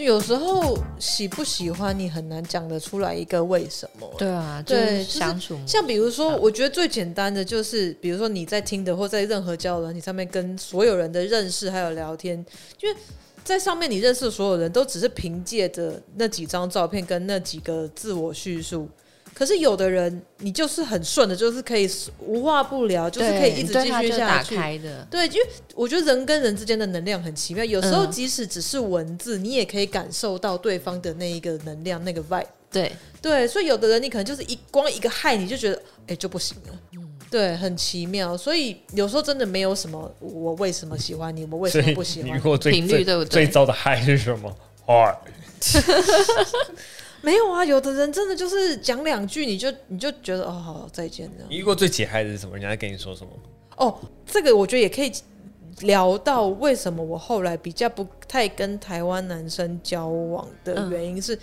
[0.00, 4.10] 就有时候喜不喜欢你很难讲得出来一个为什么。
[4.16, 5.58] 对啊，对，相处。
[5.66, 12.34] 像比如说，我觉得最简单的就是，比如说你在听的或在任何交友软体上面跟所有人的认识还有聊天，
[12.80, 12.96] 因为
[13.44, 18.88] 在上面你认识的所有人都只是凭借着那几张照片跟那几个自我叙述。
[19.40, 24.54] 可是有的人，你就是很顺的，就是可以无话不聊，就是可以一直继续下去。
[25.10, 32.44] 对，因为我觉得人跟人之间的能量很奇妙，有时候即使只是文字，嗯、你也可以感受到对方的那一个能量，那个 vibe。
[32.70, 36.78] 对对，所以有的人你可能就是一光一个嗨，你就觉得哎、欸、就不行了。
[36.92, 38.36] 嗯，对，很奇妙。
[38.36, 42.70] 所以有时候真的没有什么，我为什么喜欢你，我为什么不喜欢你？
[42.70, 43.30] 频率对不对？
[43.30, 44.54] 最糟的嗨是什么？
[44.84, 45.18] 嗨。
[47.22, 51.50] 没有啊，有的人真的就是讲两句，你就你就觉得哦，好，再见这样。
[51.50, 52.54] 你遇过最解嗨的是什么？
[52.54, 53.30] 人家在跟你说什么？
[53.76, 55.12] 哦，这个我觉得也可以
[55.80, 61.38] 聊到为什么我后来比较不太跟台湾男生交往的原因是，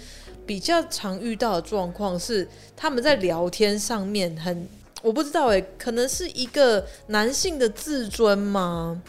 [0.45, 4.67] 比较常遇到的状况是他们在聊天上面很，
[5.02, 9.02] 我不知道哎，可能是一个男性的自尊吗？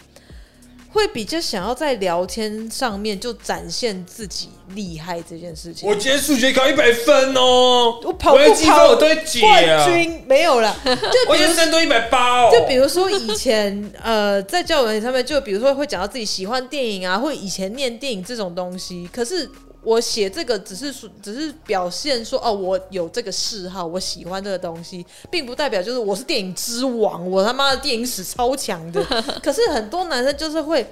[0.91, 5.89] 会比较想要在聊天上面就展现自己厉害这件事情。
[5.89, 10.75] 我今天数学考一百分哦，我跑步跑我都会解啊，冠军没有了。
[10.85, 12.51] 就我今天都一百八哦。
[12.53, 19.49] 就比如说以前 呃，在教文上面，就比如说会讲到自己喜欢电影啊，或以前念电影这种东西，可是。
[19.83, 29.03] 我写这个只是说，只是表现说哦，我有这个嗜好，我喜欢这个东西，并不代表就是我是电影之王，我他妈的电影史超强的。
[29.43, 30.85] 可是很多男生就是会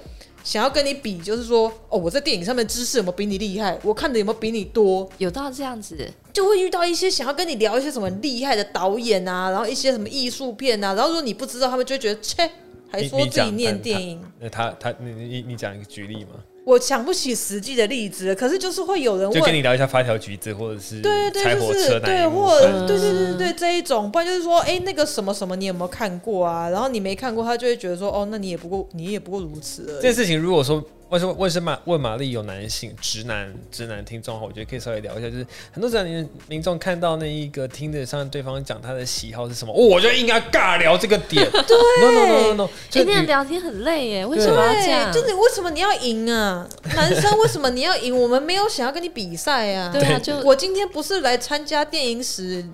[0.43, 3.77] 想要跟你比，就是说哦，我在电影上面知识有没有比你厉害？
[3.83, 5.07] 我看的有没有比你多？
[5.17, 5.95] 有到这样子，
[6.31, 12.49] 就会遇到一些想要跟你聊一些什么厉害的导演啊，然后一些什么艺术片啊，然后如果你不知道，他们就会觉得切，
[12.89, 14.23] 还说自己念电影。
[14.39, 16.31] 那他他你你你讲一个举例吗？
[16.67, 26.69] 我想不起实际的例子，可是就是会有人问，就跟你聊一下发条橘子，或者是对对对，就是对，或者对对对对这一种，不然就是说，哎、欸，那个什么什么，你有没有看过啊？
[26.69, 29.85] 然后你没看过，他就会觉得说，哦，那你也不过，你也不过如此。
[29.85, 30.83] 这件事情如果说。
[31.09, 31.33] 为什么？
[31.33, 35.29] 为什么问玛丽有男性直男直男听众的话，我觉得可以稍微聊一下。
[35.29, 41.47] 就是很多直男民众看到那一个听得上对方讲他的喜好是什么，哦、我就应该尬聊这个点。
[41.51, 45.11] 对，no no no no no，今天聊天很累耶，为什么要这样？
[45.13, 46.67] 就是为什么你要赢啊？
[46.95, 48.15] 男生为什么你要赢？
[48.17, 49.89] 我们没有想要跟你比赛啊。
[49.93, 52.65] 对啊，就我今天不是来参加电影史。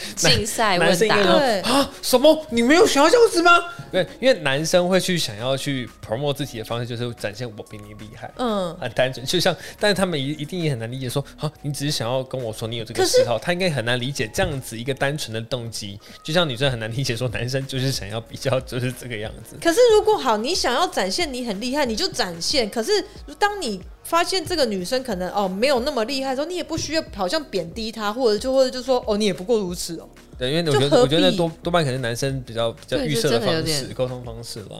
[0.16, 1.90] 竞赛问答啊？
[2.02, 2.46] 什么？
[2.50, 3.58] 你没有想要这样子吗？
[3.90, 8.30] 对，因为男生会去想要去 promote 自己的方式，就是展现我比你厉害。
[8.36, 15.98] 嗯，很单纯，就像，但是他们一一定也很难理解说，啊，你只是想要跟我说你有这个嗜好，他应该很难理解这样子一个单纯的动机。
[16.22, 19.56] 就像女生很难理解说，男生就是想要比较，就是这个样子。
[19.62, 22.68] 可是如果好，你想要展现你很厉害，你就展现。
[22.68, 22.92] 可是
[23.38, 30.08] 当你发现这个女生可能哦没有那么厉害的时候，你也不需要好像贬低她，或者就或者就说哦你也不过如此哦。
[30.38, 34.76] 对，因为我觉得我觉得多多半可能男生比较比较预设的方式沟通方式吧。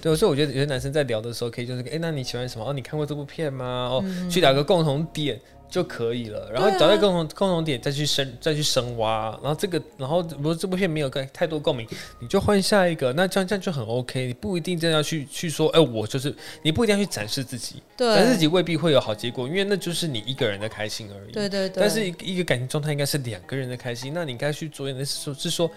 [0.00, 2.64] 对，所以我觉得有些男生在聊的时候可以就是哎，那你喜欢什么？
[2.64, 3.88] 哦，你看过这部片吗？
[3.90, 5.38] 哦，嗯、去聊个共同点。
[5.68, 11.86] 就可以了，然后找到共同、啊、共同点，再去深再去深挖，然后这个，然后如果这部片没有太多共鸣，
[12.20, 14.26] 你就换下一个，那这样这样就很 OK。
[14.26, 16.32] 你不一定真的要去去说，哎，我就是
[16.62, 21.32] 你不一定要去展示自己，对，展示自己未必会有好结果，因为那就是你一个人的开心而已。
[21.32, 21.80] 对对对。
[21.80, 25.70] 但是一个感情状态应该是两个人的开心，那你应该去着眼的是说，是说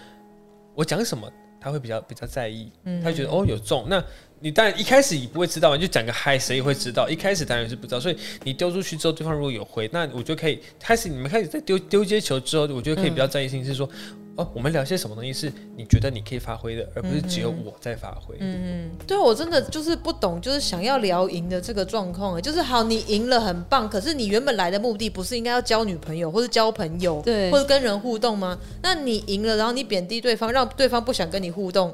[0.76, 1.28] 我讲什么，
[1.60, 4.04] 他会比较比较在意，嗯、他会觉得哦有中那。
[4.40, 7.10] 你当然一开始你不会知道嘛，就讲个嗨，谁也会知道。
[7.10, 11.10] 一开始当然是不知道，所以你丢出去之后，对方如果有回，那我就可以开始。
[11.10, 13.90] 你们开始在丢丢接球之后，我觉得可以比较在意性是说，
[14.36, 18.36] 哦，我们聊些什么东西是你觉得你可以发挥的，而不是只有我在发挥。
[18.40, 28.60] 嗯嗯，对我真的就是不懂，就是想要聊赢的这个状况，就是好，你赢了很棒，可是你原本来的目的不是应该要交女朋友或者交朋友，对，或者跟人互动吗？
[28.84, 31.92] 那你赢了，然后你贬低对方，让对方不想跟你互动。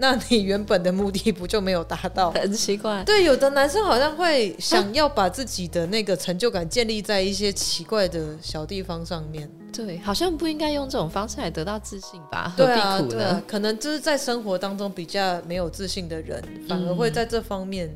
[0.00, 2.30] 那你原本的目的不就没有达到？
[2.40, 3.04] 很奇怪。
[3.04, 9.48] 对，有的男生好像会想要把自己的那个成就感建立在一些奇怪的小地方上面。
[9.72, 12.52] 对，好像不应该用这种方式来得到自信吧？
[12.56, 13.18] 对啊，何必苦呢？
[13.18, 17.88] 对啊，可能就是在生活当中比较没有自信的人，反而会在这方面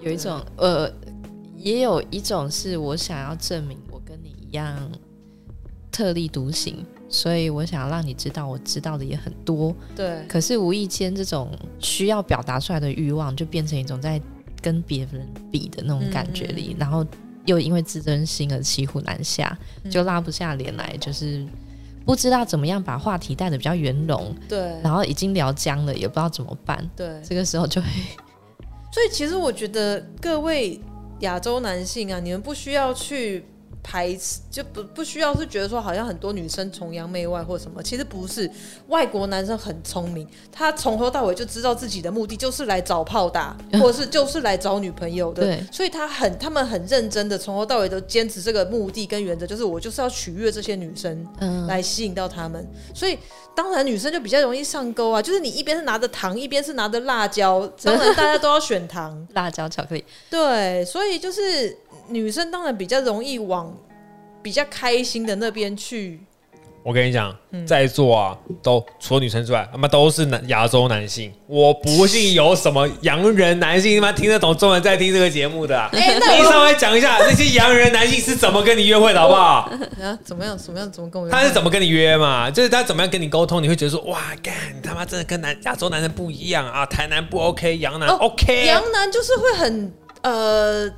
[0.00, 0.90] 有一种呃，
[1.56, 4.90] 也有一种是我想要证明我跟你一样
[5.90, 6.84] 特立独行。
[7.10, 9.74] 所以我想要让你知道，我知道的也很多。
[9.96, 10.22] 对。
[10.28, 14.20] 可是无意间，这种需要表达出来的欲望，就变成一种在
[14.60, 17.02] 跟别人比的那种感觉里，嗯、然后
[17.46, 19.58] 又因为自尊心而骑虎难下，
[19.90, 21.46] 就拉不下脸来，就是
[22.04, 24.34] 不知道怎么样把话题带的比较圆融。
[24.46, 24.58] 对。
[24.82, 26.86] 然后已经聊僵了，也不知道怎么办。
[26.94, 27.22] 对。
[27.24, 27.88] 这个时候就会。
[28.92, 30.78] 所以其实我觉得各位
[31.20, 33.46] 亚洲男性啊，你们不需要去。
[33.82, 38.50] 排斥就不不需要是觉得说好像很多女生崇洋媚外或什么，其实不是。
[38.88, 45.42] 外国男生很聪明，他从头到尾就知道自己的目的就是来找炮打， 或者是就是来找女朋友的。
[45.42, 52.66] 对，所以他很他们很认真的从头到尾都坚持这个目的跟原则，就是我就是要取悦这些女生，嗯，来吸引到他们。
[52.94, 53.18] 所以
[53.54, 60.04] 当然女生就比较容易上钩啊，就是你一边是拿着糖，一边是拿着辣椒，当然大家都要选糖， 辣椒巧克力。
[60.30, 61.76] 对，所以就是。
[62.08, 63.76] 女生当然比较容易往
[64.42, 66.20] 比较开心的那边去。
[66.84, 71.30] 我跟你讲，嗯、在座啊，都除了女生之外，他妈都是男亚洲男性。
[71.46, 75.90] 我不信有什么洋人男性他妈听得懂中文在听这个节目的、啊。
[75.92, 79.70] 哎、欸，那你稍微讲一下那些洋人男性是怎么跟你约会的，好不好？
[80.00, 80.56] 啊，怎么样？
[80.56, 80.90] 怎么样？
[80.90, 81.32] 怎么跟我约？
[81.32, 82.50] 他是怎么跟你约嘛？
[82.50, 83.62] 就是他怎么样跟你沟通？
[83.62, 86.86] 你会觉得说，哇，干他妈真的跟男亚洲男人不一样啊！
[86.86, 90.90] 台南不 OK，洋男 OK，洋男就是会很呃。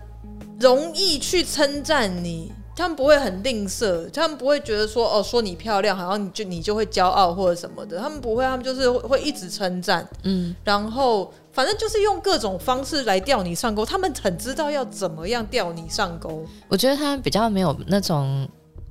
[0.60, 16.44] 容易去称赞你，他们不会很吝啬，他们不会觉得说哦，说你漂亮，好像你就你就会骄傲或者什么的，他们不会，他们就是会一直称赞，嗯，然后反正就是用各种方式来钓你上钩，他们很知道要怎么样钓你上钩。
[16.68, 18.46] 我觉得他们比较没有那种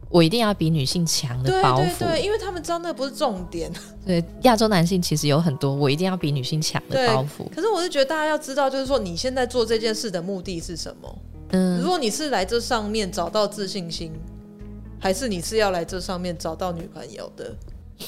[0.10, 3.72] 我一定要比女性强的包袱，对对对，因为他们知道那不是重点。
[4.04, 11.16] 对，亚洲男性其实有很多我一定要比女性强的包袱，可是我是觉得大家要知道，就是说你现在做这件事的目的是什么？
[11.52, 14.12] 嗯，如果你是来这上面找到自信心，
[15.00, 17.56] 还是你是要来这上面找到女朋友的？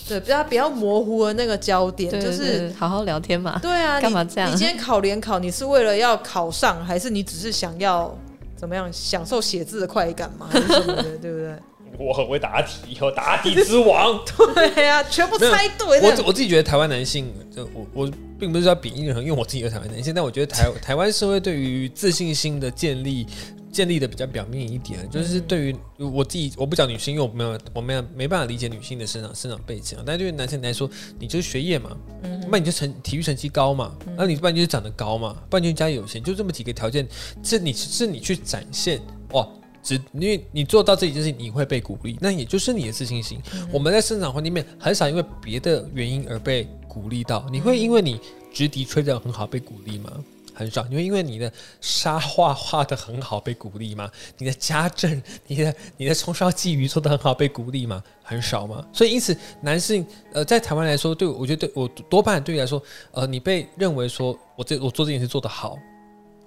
[0.07, 3.59] 对，不要不要模糊了那个焦点，对对对，就是好好聊天嘛。
[3.61, 4.49] 对啊，干嘛这样？
[4.49, 8.17] 你今天考联考，你是为了要考上，还是你只是想要
[8.55, 10.47] 怎么样享受写字的快感嘛？
[10.49, 11.55] 还是什么的，对不对？
[12.01, 14.19] 我很会答题，有答题之王。
[14.55, 16.01] 对呀、啊，全部猜对。
[16.01, 23.27] 我我自己觉得台湾男性，就我我并不是要贬义任何，因为我自己是台湾男性，但我觉得台 台湾社会对于自信心的建立。
[23.71, 30.03] 建立的比较表面一点，就是对于我自己，我不讲女性，因为我没有，我没有没办法理解女性的生长生长背景啊。
[30.05, 37.07] 但对于男生来说，你就是学业嘛，嗯，那你就成体育成绩高嘛，那你不然就是长得高嘛，不然就是家里有钱，就这么几个条件，
[37.41, 38.99] 是你是你去展现
[39.31, 39.49] 哦，
[39.83, 43.41] 只因为你做到这一件事情，你会被鼓励，那也就是你的自信心。
[43.53, 48.19] 嗯、我们在生长环境里面很少因为别的原因而被鼓励到，你会因为你
[48.53, 50.11] 直笛吹得很好被鼓励吗？
[50.53, 54.11] 很少，你会因为你的沙画画的很好被鼓励吗？
[54.37, 58.03] 你的家政、你的你的葱烧鲫鱼做的很好被鼓励吗？
[58.21, 58.85] 很少吗？
[58.93, 65.79] 所以因此，男性呃，在台湾来说，对我觉得对我多半对于来说，呃，你被认为说我这我做这件事做得好。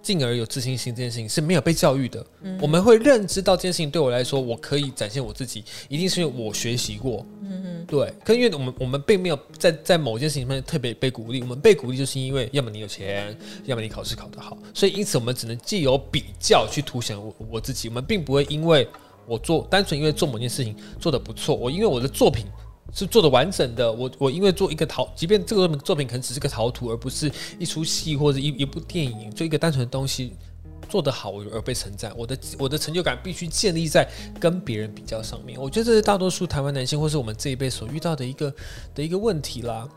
[0.05, 2.25] 进而有自信心这件事情是没有被教育的。
[2.43, 7.27] 嗯、我们会认知到这件事情对我来说，我可以展现我自己，一定是因为我学习过。
[7.43, 8.13] 嗯嗯，对。
[8.23, 13.35] 可因为我们我们并没有在在某件事情上面特别被鼓励，我们被鼓励就是因为要么你有钱，
[13.65, 14.59] 要么你考试考得好。
[14.75, 17.89] 所以因此我们只能借由比较去凸显我我自己。
[17.89, 18.87] 我们并不会因为
[19.27, 22.45] 我做单纯因为做某件事情做得不错，我因为我的作品。
[22.93, 30.33] 是做的完整的，我我因为做一个陶，即便这个作品可能只是个陶土，而不是一出戏或者一一部电影，做一个单纯的东西
[30.89, 34.09] 做得好而被称赞，我的我的成就感必须建立在
[34.39, 35.61] 跟别人比较上面。
[35.61, 38.55] 我觉得这是大多数台湾男性或是我们这一辈所遇到的一个
[38.95, 39.89] 的一个问题啦。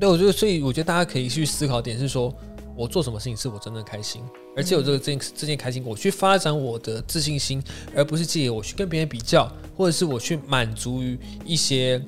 [0.00, 2.34] 对，我觉得所以我觉得大家可以去思考点是说，
[2.76, 4.22] 我做什么事情是我真的开心，
[4.56, 7.62] 而且有这个这件这件开心，我去发展我的自信心，
[7.94, 12.02] 而不是借由我去跟别人比较，或者是我去满足于一些。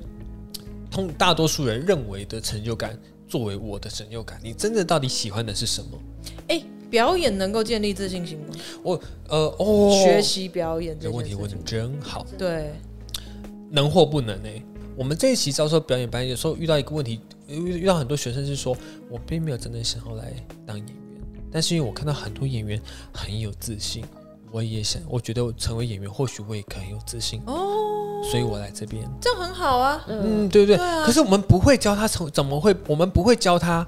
[0.88, 5.90] 通大多数人认为的成就感作为我的成就感，你真的到底喜欢的是什么？
[6.48, 8.46] 哎、欸，表演能够建立自信心吗？
[8.82, 12.24] 我呃哦，学习表演这问题问的真好。
[12.38, 12.72] 对，
[13.68, 14.48] 能或不能呢？
[14.96, 18.76] 我们这一期招收表演班，有时候遇到一个问题，遇到很多学生是说，
[19.08, 20.32] 我并没有真的想要来
[20.66, 20.96] 当演员，
[21.50, 22.80] 但是因为我看到很多演员
[23.12, 24.04] 很有自信，
[24.50, 27.84] 我也想，我觉得我成为演员，或许我也可以有自信哦。
[28.30, 30.04] 所以我来这边，这样很好啊。
[30.08, 31.04] 嗯，对对对。
[31.04, 33.86] 可是我们不会教他从怎么会，我们不会教他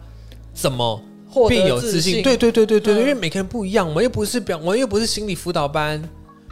[0.52, 1.02] 怎么
[1.48, 2.22] 变有自信。
[2.22, 6.00] 对对对对对对，因为每个人不一样，我们又不是表，我们又不是心理辅导班，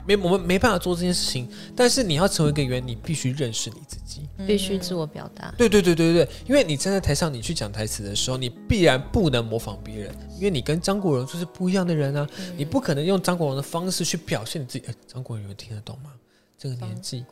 [0.06, 1.48] 没我们没办法做这件事情。
[1.74, 5.52] 但是你要成为一个演员，你必须认识你自己，必须自我表达。
[5.58, 14.84] 对对对对对，因为你站在台上，你去讲台词的时候，你必然不能模仿别人，因为你跟张国荣就是不一样的人啊，你不可能用张国荣的方式去表现你自己。
[14.88, 16.12] 哎，张国荣有人听得懂吗？
[16.58, 17.22] 这个年纪，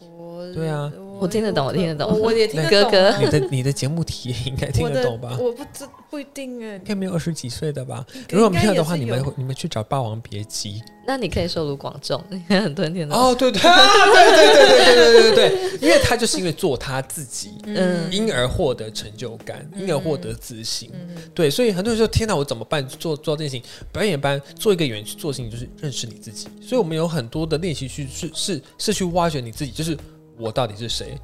[0.55, 2.83] 对啊，我听得懂，我听得懂，我也听得懂。
[2.83, 5.35] 哥哥，你的你的节目题也应该听得懂吧？
[5.41, 8.07] 我不知不一定哎，应该没有二十几岁的吧？
[8.31, 10.75] 如果没有的话，你们你们去找《霸王别姬》。
[11.05, 20.89] 那你可以收卢广仲，你看很多人听到哦，对对对对对对对对对，因为他就是因为做他自己，嗯，因而获得成就感，因而获得自信，
[21.35, 22.87] 对，所以很多人说：“天哪，我怎么办？
[22.87, 29.99] 做做这件事情，表演班做一个演员去做事情，就是认识你自己。”所以，我们有很多的练习去是是是去挖掘你自己，就是
[30.39, 31.19] 我到底是谁。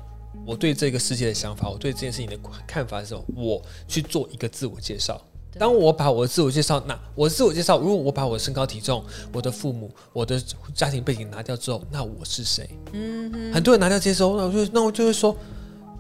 [0.47, 5.21] 我对这个世界的想法，我对这件事情的看法的时候，我去做一个自我介绍。
[5.59, 10.41] 当我把我的自我介绍，那我的自我介绍，如果我把我的身高体重、我的父母、我的
[10.75, 12.71] 家庭背景拿掉之后，那我是谁？
[12.93, 15.37] 嗯哼，很多人拿掉这些之后，那我就那我就会说，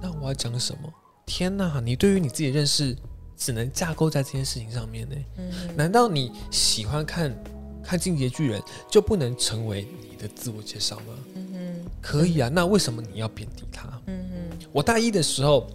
[0.01, 0.93] 那我要讲什么？
[1.27, 2.97] 天哪，你对于你自己的认识
[3.37, 5.17] 只能架构在这件事情上面呢？
[5.39, 7.37] 嗯，难道你喜欢看
[7.83, 11.15] 看进击的巨人就不能成为你的自我介绍吗？
[11.35, 13.89] 嗯哼，可以啊，那为什么你要贬低他？
[14.07, 15.69] 嗯哼，我大一的时候。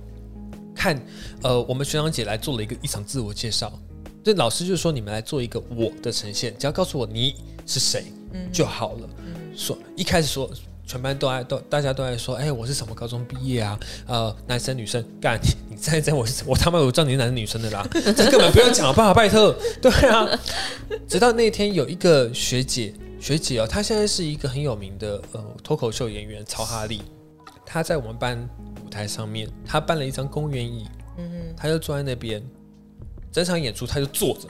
[0.78, 1.02] 看，
[1.42, 3.72] 呃，我们学长姐来做了一个一场自我介绍，
[4.22, 7.34] 这老师就说，你们来做一个我的呈现，只要告诉我你
[7.66, 8.12] 是谁
[8.52, 9.10] 就好了。
[9.20, 10.52] 嗯、说一开始说
[10.86, 13.80] 全班都爱都大家都爱说，哎，我是什么高中毕业啊？
[14.08, 15.40] 呃，男生女生干，
[15.70, 20.28] 你再在我我他妈我知道你是男生女生的啦， 这根本不用讲了，爸爸拜托，对啊。
[21.08, 27.02] 直到那天有一个学姐学姐哦，她现在是一个很有名的呃脱口秀演员曹哈利，
[27.66, 28.86] 她在我们班舞。
[28.96, 30.88] 台上面，她搬了一张公园椅，
[31.18, 32.42] 嗯哼，他就坐在那边，
[33.30, 34.48] 整场演出她就坐着。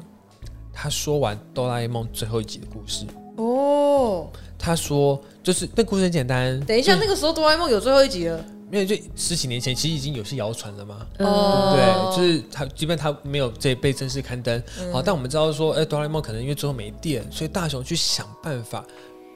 [0.72, 4.30] 她说完哆啦 A 梦最后一集的故事哦，
[4.66, 6.60] 他说就是那故事很简单。
[6.62, 8.44] 等一下，那个时候哆啦 A 梦有最后一集了？
[8.72, 11.06] 因为就十几年前，其实已经有些谣传了嘛。
[11.20, 18.84] 哦，对，就是他，即便他没有这被正式刊登，好，但我们知道说，哎，哆啦 A 梦可能因为最后没电，所以大雄去想办法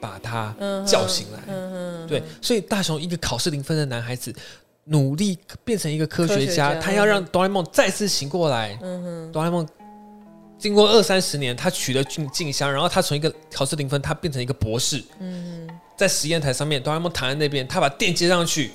[0.00, 0.52] 把他
[0.84, 1.54] 叫醒来。
[2.08, 4.34] 对，所以大雄一个考试零分的男孩子。
[4.84, 8.76] 努力变成一个科学家，学家他要让哆啦 A 梦再次醒过来。
[8.82, 9.64] 嗯，哆啦 A 梦
[10.60, 15.02] 经过二三十年，他取得进进香，然后他从一个考试零分，他变成一个博士。
[15.18, 18.72] 嗯，在实验台上面，哆啦 A 梦躺在那边，他把电接上去。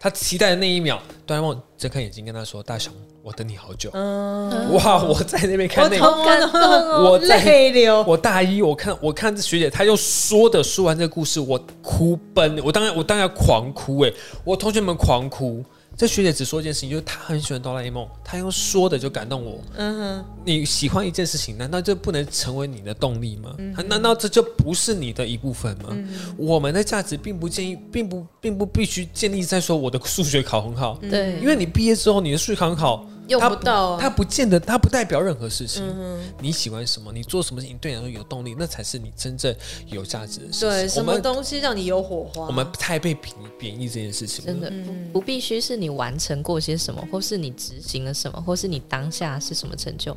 [0.00, 2.92] 他期待的那一秒，哆啦 A 梦睁开眼睛跟他说：“大雄，
[3.22, 5.02] 我等你好久。”嗯，哇！
[5.02, 8.02] 我在那边看那个，我感动哦，我泪流。
[8.02, 15.64] 我大一，我看我看这学姐，她又说的说完这个故事，我哭奔，我当然我当然狂哭哎，我同学们狂哭。
[15.96, 19.60] 这学姐只说一件事情，就是她很喜欢哆啦 A 梦，她用说的就感动我。
[19.76, 23.54] 嗯哼，你喜欢一件事情，难道就不能成为你的动力吗？
[23.58, 25.90] 嗯、难道这就不是你的一部分吗？
[25.90, 30.98] 嗯、我们的价值并不建议，并不并不必须建立在说我的数学考很好。
[31.10, 33.06] 对，因为你毕业之后，你的数学考很好。
[33.28, 35.82] 用不到、啊，它不见得，它不代表任何事情。
[35.86, 39.54] 嗯、你喜欢什么，你做什么事情对你来说有动力，那才是你真正
[39.86, 40.68] 有价值的事情。
[40.68, 42.46] 对，什么东西让你有火花？
[42.46, 44.70] 我们太被贬贬义这件事情，真的
[45.12, 50.16] 不，不必须是你完成过些什么，或是你执行了什么，或是你当下是什么成就，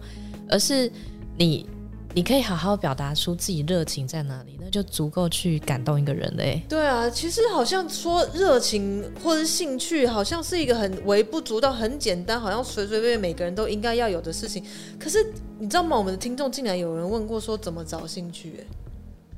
[0.49, 0.91] 而是
[1.37, 1.65] 你。
[2.13, 6.61] 你可以好好表达出自己热情在哪里，那就足够去感动一个人嘞。
[6.67, 14.63] 对啊，其实好像说热情或者兴趣，好像是一个很微不足道、很简单，好像随随便便每个人都应该要有的事情。
[14.99, 15.95] 可是你知道吗？
[15.95, 18.65] 我们的听众竟然有人问过说怎么找兴趣？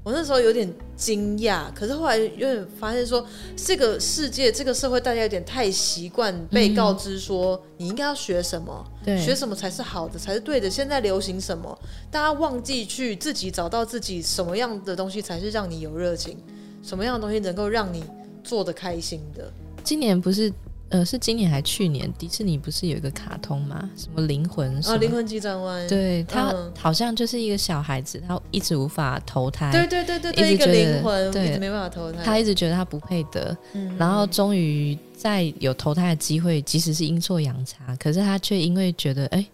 [0.10, 3.24] 我那时候有点惊讶，可是后来有点发现说，
[3.56, 10.68] 这个世界、这个社会，大家有点太习惯被告知说，你应该要学什么，对学什么才是好的，才是对的。
[10.68, 11.78] 现在流行什么，
[12.10, 16.36] 大家忘记去自己找到自己什么样的东西才是让你有热情，
[16.82, 18.04] 什么样的东西能够让你
[18.44, 19.54] 做的开心的。
[19.84, 20.52] 今年不是。
[20.90, 23.90] 呃，是今年还去年，迪士尼不是有一个卡通吗？
[23.96, 24.76] 什么灵魂？
[24.88, 25.88] 啊，灵魂急转弯。
[25.88, 29.72] 对，他好像就是一个小孩子，他一直无法投胎。
[29.72, 32.24] 对对对对，一个灵魂，对，一直没办法投胎。
[32.24, 39.46] 他一直觉得他不配得，嗯、然后终于在有投胎的机会，即使是阴错阳差，可是他却因为觉得，哎，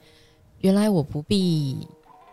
[0.60, 1.78] 原来我不必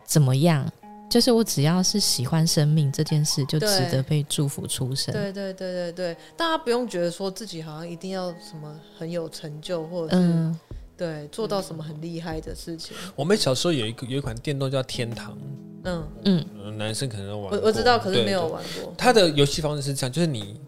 [0.05, 0.71] 怎么样。
[1.13, 5.13] 就是我只要是喜欢生命这件事，就值得被祝福出生。
[5.13, 10.55] 对对对对对，大家不用觉得说自己好像一定要什么很有成就，或者是、
[10.97, 12.97] 对做到什么很厉害的事情。
[13.15, 15.37] 我们小时候有一个有一款电动叫天堂，
[15.85, 17.59] 嗯嗯，男生可能玩过。
[17.59, 18.95] 我我知道，可是没有玩过。
[18.97, 20.59] 他的游戏方式是这样，就是你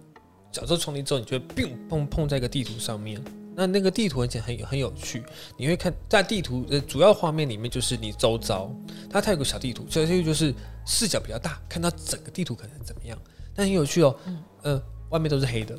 [0.52, 3.18] 小时候从你之后，你就会碰碰碰在一个地图上面。
[3.56, 5.23] 那那个地图很简很很有趣，
[5.56, 8.70] 你会看在地图的主要画面里面就是你周遭，
[9.11, 13.18] 它它有个小地图，小地图就是视角比较大，看到整个地图可能怎么样，
[13.54, 15.78] 但很有趣哦，嗯，呃，外面都是黑的。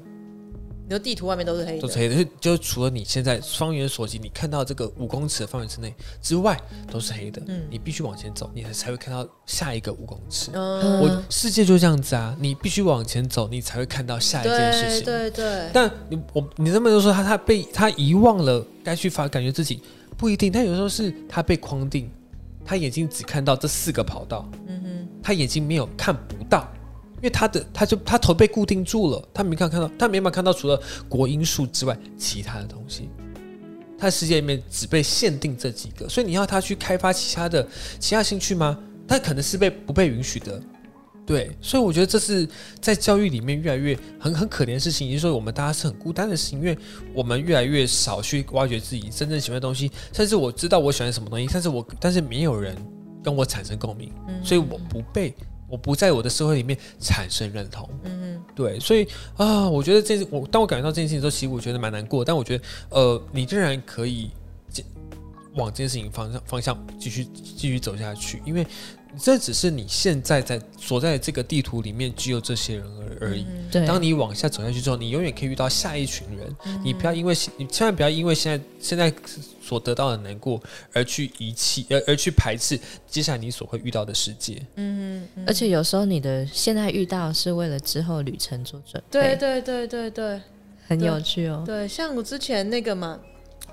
[0.88, 6.56] 你的地图外面都是黑的，都是黑的，就就除了你现在方圆所及，你看到这个五公尺的范围之内之外，
[6.92, 7.42] 都是黑的。
[7.48, 10.52] 嗯，你必须往前走，你才才会看到下一个五公尺。
[10.54, 15.06] 嗯，我世界就这样子啊，你必须往前走，你才会看到下一件事情。
[15.06, 15.70] 对对。
[15.74, 19.82] 但你我你这么就说他他被他遗忘了该去发，感觉自己
[20.16, 22.08] 不一定，他有时候是他被框定，
[22.64, 26.75] 他眼睛只看到这四个跑道，嗯哼，他眼睛没有看不到，因
[27.26, 30.80] 因为他的他就他头被固定住了，他没看看到，他没办法看到除了
[31.10, 33.10] 国英数之外其他的东西，
[33.98, 37.68] 他的世界里面只被限定这几个，所以你要他去开发其他的
[38.00, 38.78] 其他兴趣吗？
[39.08, 40.62] 他可能是被不被允许的。
[41.26, 42.48] 对，所以我觉得这是
[42.80, 46.78] 在教育里面越来越很很可怜的事情，也就是说我们大家是很孤单的事情，因为
[47.12, 52.78] 我们越来越少去挖掘自己真正喜欢的东西，甚至我知道我喜欢什么东西，但是我但是没有人
[53.24, 54.12] 跟我产生共鸣，
[54.44, 55.34] 所以我不被
[55.68, 64.30] 我不在我的社会里面产生认同，嗯，对，所以啊，我觉得这我当我感觉到这件事情的时候，其实我觉得蛮难过，但我觉得呃，你仍然可以
[65.56, 68.66] 往这件事情方向方向继续继续走下去，因为。
[69.20, 73.46] 这只是你现在在所在的这个地图里面只有这些人而而已。
[73.72, 76.56] 对，当你往下走下去之后，你永远可以遇到下一群人。
[76.66, 79.14] 嗯、你不要因为你千万不要因为现在现在
[79.62, 80.62] 所得到的难过
[80.94, 84.62] 而去遗弃，而而去排斥接下来你所会遇到的世界。
[84.76, 89.20] 嗯，而且有时候你的现在遇到是为了之后旅程做准备。
[89.20, 90.42] 对对对对对，
[90.88, 91.64] 很有趣哦。
[91.66, 93.20] 对，像我之前那个嘛。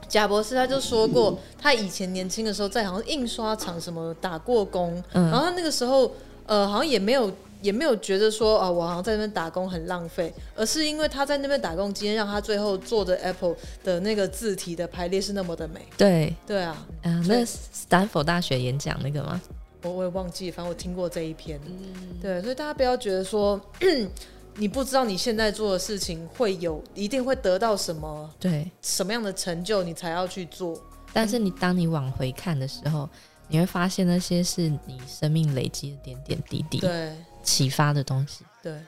[0.09, 6.13] 贾博士他就说过，他以前年轻的时候在好像印刷厂什么打过工，嗯、然后他那个时候
[6.47, 7.33] 呃好像也没有
[7.63, 15.81] 也没有觉得说啊、呃、我好像在那边打工很浪费，而是因为他在那边打工，今天让他最后做的 Apple 的那个字体的排列是那么的美。
[15.97, 19.41] 对对啊，嗯，那斯坦福大学演讲那个吗？
[19.83, 21.59] 我我也忘记，反正我听过这一篇。
[21.67, 23.61] 嗯、对，所以大家不要觉得说。
[24.57, 30.81] 你不知道你现在做的事情会有一定会得到什么，对，什么样的成就你才要去做。
[31.13, 33.09] 但是你当你往回看的时候，
[33.49, 38.79] 你会发现那些是你生命累积的点点滴滴，对，启发的东西，对。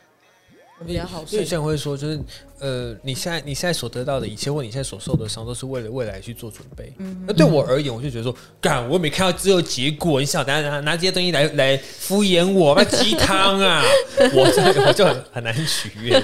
[0.86, 2.18] 比较好，所以这样会说，就是
[2.58, 6.92] 呃，你现在你现在所得到的一切，或你现在所受的伤，都是为了未来去做准备。
[6.98, 13.82] 嗯，那对我而言，我就觉得说，干，我没看到只有结果，你想拿拿拿这些东西来来敷衍我，那鸡汤啊，
[14.34, 16.22] 我这我就很很难取悦。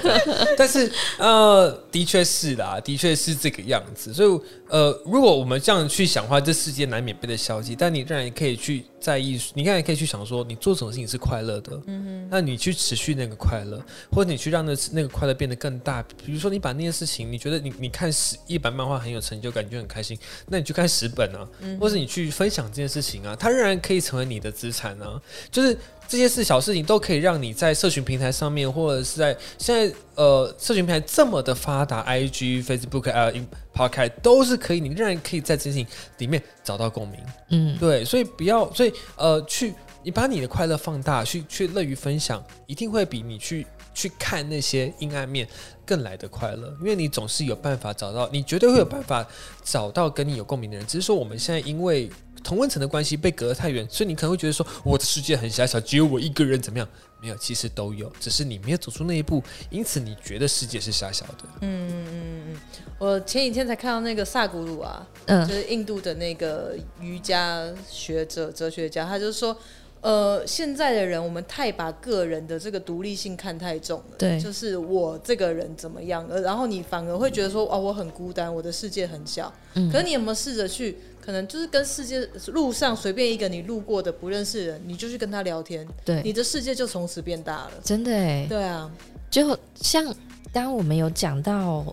[0.57, 4.13] 但是呃，的确是啦，的确是这个样子。
[4.13, 4.39] 所以
[4.69, 8.83] 呃，如果我们这样去想的话，这世界难免变得消极，但你仍然可以去。
[9.01, 16.03] 在意，你看，也可以去想说，你做什么事情是快乐的，嗯哼，那你去持续那个快乐，或者你去让那那个快乐变得更大。
[16.25, 25.77] 比如说，你把那件事情，你觉得你你看十一本漫画很有成就感，你就很开心，那你去看十本啊，嗯、或者你去分享这件事情啊，它仍然可以成为你的资产啊，就是。
[26.07, 33.31] 这些事小事情都可以让你在社群平台上面，或者是在现在呃社群平台这么的发达，IG、Facebook 啊、
[33.73, 35.87] Podcast 都是可以，你仍然可以在这些事情
[36.17, 37.17] 里面找到共鸣。
[37.51, 45.47] 嗯，对，所以不要，所以呃，去你把你的快乐放大，去去乐于分享，一定会比你去去看那些阴暗面
[45.85, 49.27] 更来的快乐，因为你总是有办法找到，你绝对会有办法
[49.63, 50.85] 找到跟你有共鸣的人。
[50.87, 52.09] 只是说我们现在因为。
[52.43, 56.87] 同温层的关系被隔得太远，所以你可能会觉得说我的世界很狭小，只有我一个人怎么样？
[57.21, 61.43] 没有，其实都有，只是你没有走出那一步，因此你觉得世界是狭小的。
[61.59, 62.61] 嗯嗯嗯嗯，
[62.97, 69.55] 我前几天才看到那个萨古鲁啊，就是印度的那个瑜伽学者、哲学家，他就说。
[70.01, 74.15] 呃，现在的人，我们太把个人的这个独立性看太重了。
[74.17, 79.53] 对，就是我这个人怎么样，呃，然后你反而会觉得说，哦，我很孤单，我的世界很小。
[79.75, 79.91] 嗯。
[79.91, 87.71] 可是你有没有试着去，可能就是跟世界路上随便一个你路过的不认识的人，你就去跟他聊天，对，你的世界就从此变大了。
[87.83, 88.47] 真的哎。
[88.49, 88.91] 对啊，
[89.29, 90.03] 就像
[90.51, 91.85] 刚刚我们有讲到。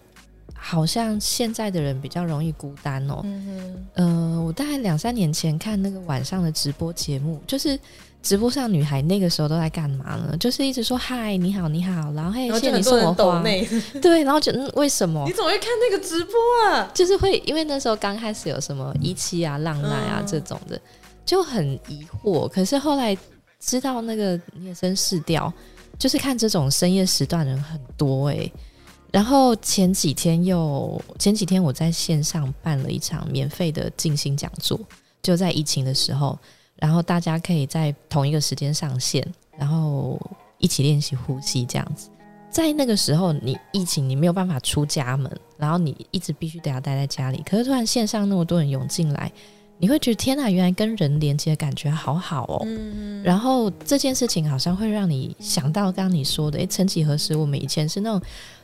[0.69, 3.21] 好像现在的人比较容易孤单哦。
[3.25, 3.87] 嗯哼。
[3.95, 7.81] 呃，我大概两三年前看那个晚上的直播节目，就是
[8.23, 10.37] 直播上女孩那个时候都在干嘛呢？
[10.37, 13.43] 就是一直说嗨，你好，你好，然后嘿，谢谢你送我花。
[14.03, 15.25] 对，然后就嗯，为什么？
[15.27, 16.35] 你怎么会看那个直播
[16.67, 16.91] 啊？
[16.93, 20.79] 就是会，因为那时候刚开始有什么一期啊、浪漫啊这种的，
[21.25, 22.47] 就很疑惑。
[22.47, 23.17] 可是后来
[23.59, 25.51] 知道那个你也真是调，
[25.99, 28.53] 就是看这种深夜时段的人很多哎、欸。
[29.11, 34.79] 然后前几天又前几天我在线上办了一场免费的静心讲座，
[35.23, 36.39] 就在疫情的时候，
[36.77, 39.27] 然后大家可以在同一个时间上线，
[39.59, 40.21] 然后
[40.59, 42.11] 一起练习呼吸这样子。
[42.51, 47.43] 在那个时候，你疫情你没有办法出家门，然后你一直必须得要待在家里。
[47.45, 49.31] 可是突然线上那么多人涌进来，
[49.79, 52.63] 你会觉得天呐，原来跟人连接的感觉好好哦。
[52.65, 53.23] 嗯。
[53.23, 58.23] 然后这件事情好像会让你想到刚刚你说的，诶，曾几何时我们以前是那种。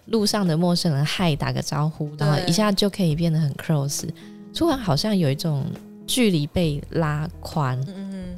[0.09, 4.07] 路上的陌生人，嗨，打个招呼，然后一下就可以变得很 close，
[4.53, 5.65] 突然好像有一种
[6.07, 7.83] 距离被拉宽，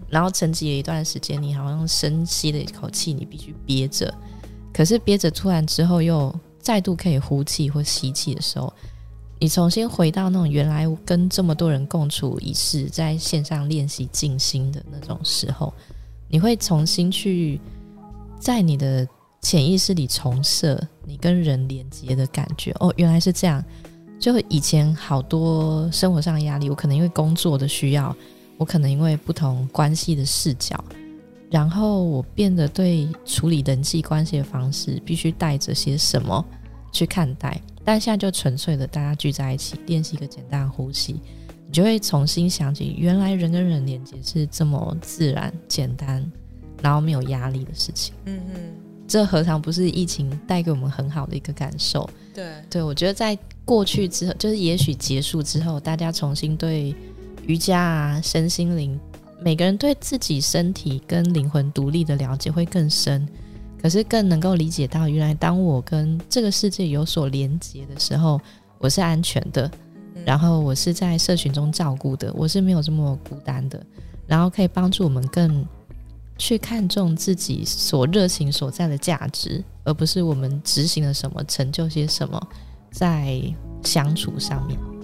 [0.09, 4.15] 然后沉寂了一段时间，你好像深吸了一口气，你必须憋着，
[4.73, 8.73] 可是憋着突然之后又再度可以呼气或吸气的时候，
[9.39, 15.73] 你重新回到那种原来跟这么多人共处一室，在线上练习静心的那种时候，
[16.29, 17.61] 你会重新去
[18.41, 19.07] 在你的
[19.43, 22.75] 潜意识里重设你跟人连接的感觉。
[22.81, 23.63] 哦，原来是这样。
[24.19, 28.17] 就以前好多生活上的压力，我可能因为工作的需要，
[28.57, 30.83] 我可能因为不同关系的视角，
[31.51, 36.43] 然后我变得对处理人际关系的方式必须带着些什么
[36.91, 37.61] 去看待。
[37.87, 41.21] 但现在就纯粹的大家聚在一起练习一个简单的呼吸，
[41.69, 46.29] 你就会重新想起原来人跟人连接是这么自然、简单，
[46.83, 48.13] 然后没有压力的事情。
[48.25, 48.61] 嗯嗯，
[49.07, 52.11] 这何尝不是疫情带给我们很好的一个感受？
[52.35, 56.93] 对对，我觉得在过去之后，就是也许结束之后，大家重新对
[57.47, 58.99] 瑜伽啊、身心灵，
[59.41, 63.25] 每个人对自己身体跟灵魂独立的了解会更深。
[63.81, 68.41] 可是更能够理解到，原来当我跟这个世界有所连接的时候，
[68.79, 69.71] 我是安全的，
[70.25, 73.81] 然后我是在社群中照顾的，我是没有这么孤单的，
[74.27, 75.65] 然后可以帮助我们更
[76.39, 82.41] 去看重自己所热情所在的价值，而不是我们执行了什么，成就些什么，
[82.91, 83.41] 在
[83.83, 84.96] 相处上面。